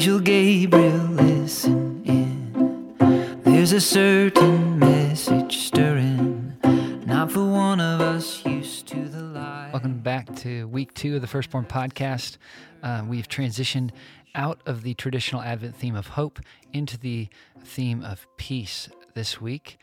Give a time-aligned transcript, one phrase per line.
[0.00, 3.42] Angel Gabriel, listen in.
[3.42, 6.56] There's a certain message stirring,
[7.04, 9.68] not for one of us used to the light.
[9.74, 12.38] Welcome back to week two of the Firstborn podcast.
[12.82, 13.90] Uh, we've transitioned
[14.34, 16.40] out of the traditional Advent theme of hope
[16.72, 17.28] into the
[17.62, 19.76] theme of peace this week.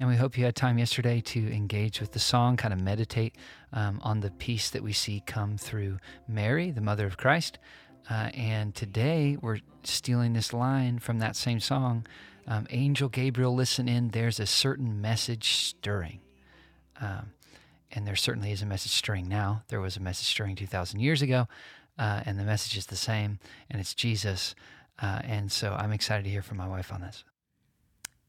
[0.00, 3.36] And we hope you had time yesterday to engage with the song, kind of meditate
[3.74, 7.58] um, on the peace that we see come through Mary, the mother of Christ.
[8.10, 12.06] Uh, and today we're stealing this line from that same song
[12.46, 16.20] um, Angel Gabriel, listen in, there's a certain message stirring.
[17.00, 17.32] Um,
[17.90, 19.62] and there certainly is a message stirring now.
[19.68, 21.48] There was a message stirring 2,000 years ago,
[21.98, 23.38] uh, and the message is the same,
[23.70, 24.54] and it's Jesus.
[25.00, 27.24] Uh, and so I'm excited to hear from my wife on this.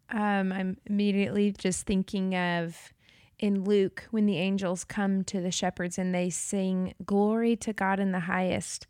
[0.09, 2.93] Um, I'm immediately just thinking of
[3.39, 7.99] in Luke when the angels come to the shepherds and they sing, Glory to God
[7.99, 8.87] in the highest,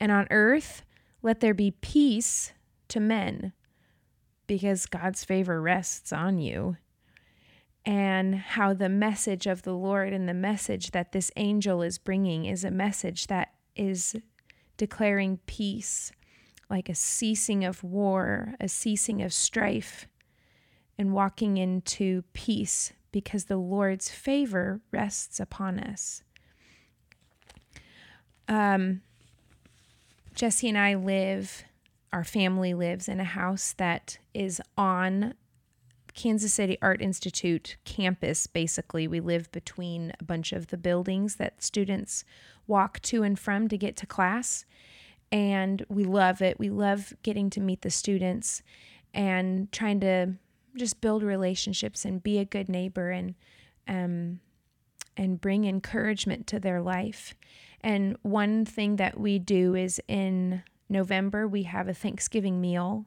[0.00, 0.82] and on earth
[1.22, 2.52] let there be peace
[2.88, 3.52] to men,
[4.46, 6.76] because God's favor rests on you.
[7.84, 12.44] And how the message of the Lord and the message that this angel is bringing
[12.44, 14.16] is a message that is
[14.76, 16.10] declaring peace,
[16.68, 20.08] like a ceasing of war, a ceasing of strife
[20.98, 26.22] and walking into peace because the Lord's favor rests upon us.
[28.48, 29.02] Um,
[30.36, 31.64] Jesse and I live,
[32.12, 35.32] our family lives in a house that is on
[36.12, 39.08] Kansas City Art Institute campus, basically.
[39.08, 42.22] We live between a bunch of the buildings that students
[42.66, 44.66] walk to and from to get to class.
[45.32, 46.58] And we love it.
[46.58, 48.62] We love getting to meet the students
[49.14, 50.34] and trying to
[50.76, 53.34] just build relationships and be a good neighbor and
[53.88, 54.40] um,
[55.16, 57.34] and bring encouragement to their life.
[57.82, 63.06] And one thing that we do is in November we have a Thanksgiving meal,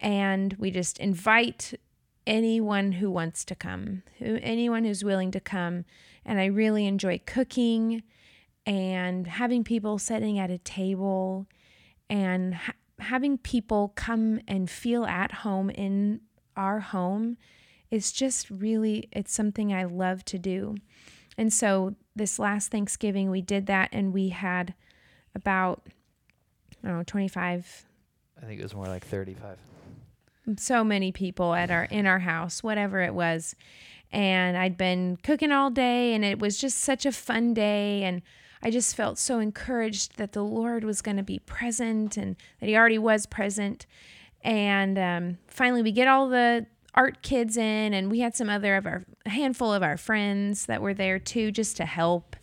[0.00, 1.74] and we just invite
[2.26, 5.84] anyone who wants to come, who anyone who's willing to come.
[6.24, 8.02] And I really enjoy cooking
[8.66, 11.46] and having people sitting at a table
[12.10, 16.20] and ha- having people come and feel at home in
[16.54, 17.38] our home
[17.90, 20.76] is just really it's something I love to do.
[21.38, 24.74] And so this last Thanksgiving we did that and we had
[25.34, 25.82] about
[26.84, 27.86] I don't know 25
[28.40, 29.58] I think it was more like 35.
[30.58, 33.54] So many people at our in our house, whatever it was.
[34.10, 38.22] And I'd been cooking all day and it was just such a fun day and
[38.62, 42.68] I just felt so encouraged that the Lord was going to be present and that
[42.68, 43.86] He already was present.
[44.42, 48.76] And um, finally, we get all the art kids in, and we had some other
[48.76, 52.36] of our, handful of our friends that were there too, just to help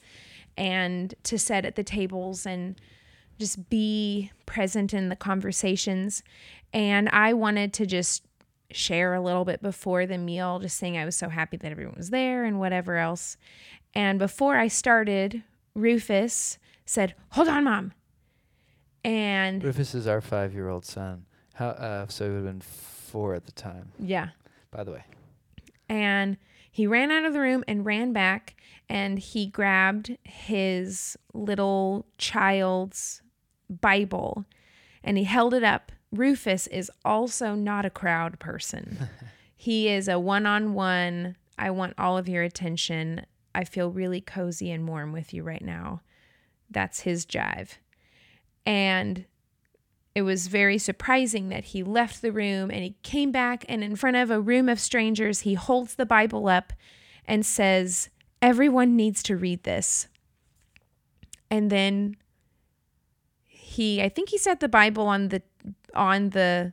[0.57, 2.79] and to sit at the tables and
[3.37, 6.23] just be present in the conversations.
[6.73, 8.23] And I wanted to just
[8.71, 11.95] share a little bit before the meal, just saying I was so happy that everyone
[11.97, 13.37] was there and whatever else.
[13.93, 17.93] And before I started, Rufus said, Hold on, mom.
[19.03, 21.25] And Rufus is our five year old son.
[21.53, 22.61] How uh, so he would have been
[23.05, 24.29] four at the time, yeah.
[24.71, 25.03] by the way.
[25.87, 26.37] And
[26.71, 28.55] he ran out of the room and ran back
[28.89, 33.21] and he grabbed his little child's
[33.69, 34.45] Bible
[35.03, 35.91] and he held it up.
[36.11, 39.09] Rufus is also not a crowd person.
[39.55, 41.35] he is a one on one.
[41.57, 43.25] I want all of your attention.
[43.53, 46.01] I feel really cozy and warm with you right now.
[46.69, 47.77] That's his jive.
[48.65, 49.25] And
[50.15, 53.95] it was very surprising that he left the room and he came back and in
[53.97, 56.71] front of a room of strangers, he holds the Bible up
[57.25, 58.09] and says,
[58.41, 60.07] Everyone needs to read this.
[61.51, 62.15] And then
[63.45, 65.41] he I think he set the Bible on the
[65.93, 66.71] on the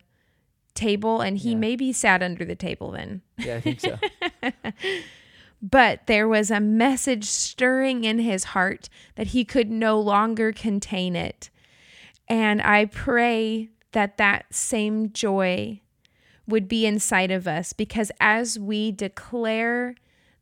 [0.74, 1.56] table and he Yeah.
[1.56, 3.22] maybe sat under the table then.
[3.38, 3.98] Yeah, I think so.
[5.65, 11.15] But there was a message stirring in his heart that he could no longer contain
[11.15, 11.50] it.
[12.32, 15.82] And I pray that that same joy
[16.46, 19.96] would be inside of us because as we declare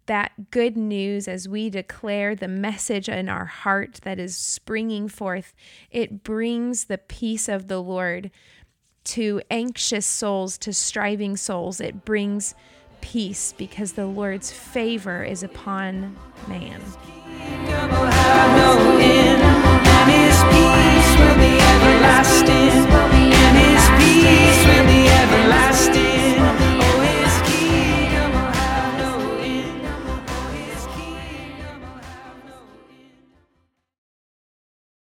[0.06, 5.52] that good news, as we declare the message in our heart that is springing forth,
[5.90, 8.31] it brings the peace of the Lord
[9.02, 11.81] to anxious souls, to striving souls.
[11.81, 12.54] It brings
[13.00, 16.16] peace because the Lord's favor is upon
[16.46, 16.81] man.
[22.00, 22.70] Everlasting.
[23.12, 25.10] And His peace will be.